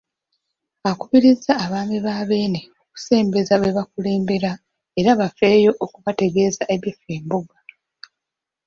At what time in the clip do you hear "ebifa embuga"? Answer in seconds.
6.73-7.57